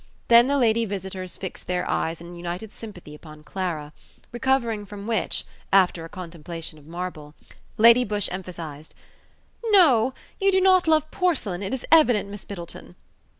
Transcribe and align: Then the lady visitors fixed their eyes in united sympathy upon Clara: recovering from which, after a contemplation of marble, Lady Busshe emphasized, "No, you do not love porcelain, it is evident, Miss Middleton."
Then 0.29 0.47
the 0.47 0.57
lady 0.57 0.83
visitors 0.85 1.37
fixed 1.37 1.67
their 1.67 1.87
eyes 1.87 2.19
in 2.21 2.33
united 2.35 2.73
sympathy 2.73 3.13
upon 3.13 3.43
Clara: 3.43 3.93
recovering 4.31 4.83
from 4.83 5.05
which, 5.05 5.45
after 5.71 6.03
a 6.03 6.09
contemplation 6.09 6.79
of 6.79 6.87
marble, 6.87 7.35
Lady 7.77 8.03
Busshe 8.03 8.27
emphasized, 8.31 8.95
"No, 9.65 10.15
you 10.39 10.51
do 10.51 10.59
not 10.59 10.87
love 10.87 11.11
porcelain, 11.11 11.61
it 11.61 11.71
is 11.71 11.85
evident, 11.91 12.29
Miss 12.29 12.49
Middleton." 12.49 12.95